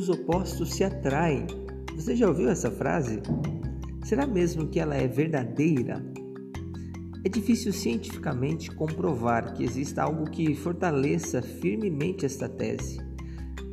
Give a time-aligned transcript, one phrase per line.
[0.00, 1.46] os opostos se atraem.
[1.94, 3.20] Você já ouviu essa frase?
[4.02, 6.02] Será mesmo que ela é verdadeira?
[7.22, 12.98] É difícil cientificamente comprovar que exista algo que fortaleça firmemente esta tese.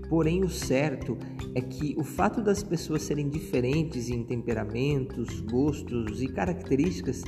[0.10, 1.18] Porém, o certo
[1.56, 7.24] é que o fato das pessoas serem diferentes em temperamentos, gostos e características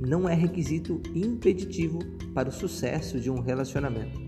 [0.00, 2.00] não é requisito impeditivo
[2.34, 4.20] para o sucesso de um relacionamento.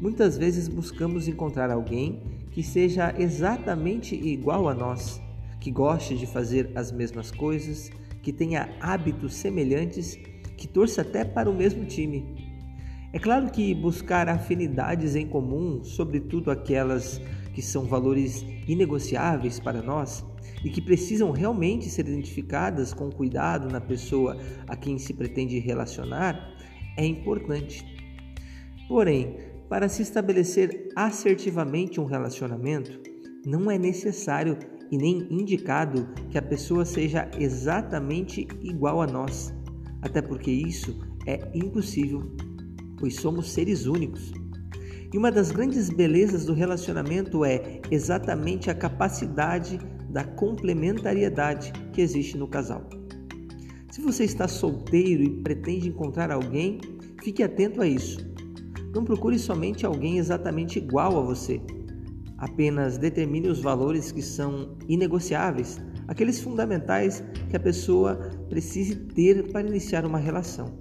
[0.00, 5.20] Muitas vezes buscamos encontrar alguém que seja exatamente igual a nós,
[5.60, 7.90] que goste de fazer as mesmas coisas,
[8.22, 10.18] que tenha hábitos semelhantes
[10.56, 12.50] que torça até para o mesmo time.
[13.12, 17.20] É claro que buscar afinidades em comum, sobretudo aquelas
[17.54, 20.24] que são valores inegociáveis para nós
[20.64, 24.36] e que precisam realmente ser identificadas com cuidado na pessoa
[24.68, 26.54] a quem se pretende relacionar,
[26.96, 27.84] é importante.
[28.86, 29.36] Porém,
[29.70, 33.00] para se estabelecer assertivamente um relacionamento,
[33.46, 34.58] não é necessário
[34.90, 39.54] e nem indicado que a pessoa seja exatamente igual a nós
[40.02, 42.34] até porque isso é impossível,
[42.98, 44.32] pois somos seres únicos.
[45.12, 49.78] E uma das grandes belezas do relacionamento é exatamente a capacidade
[50.08, 52.88] da complementariedade que existe no casal.
[53.90, 56.80] Se você está solteiro e pretende encontrar alguém,
[57.22, 58.30] fique atento a isso.
[58.94, 61.60] Não procure somente alguém exatamente igual a você.
[62.38, 65.78] Apenas determine os valores que são inegociáveis
[66.10, 68.16] aqueles fundamentais que a pessoa
[68.48, 70.80] precise ter para iniciar uma relação.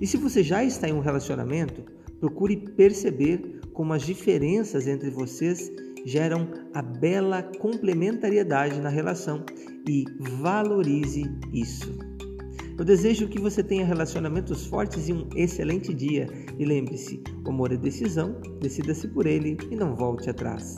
[0.00, 1.82] E se você já está em um relacionamento,
[2.20, 5.72] procure perceber como as diferenças entre vocês
[6.06, 9.44] geram a bela complementariedade na relação
[9.88, 10.04] e
[10.40, 12.11] valorize isso.
[12.82, 16.26] Eu desejo que você tenha relacionamentos fortes e um excelente dia.
[16.58, 20.74] E lembre-se: o amor é decisão, decida-se por ele e não volte atrás.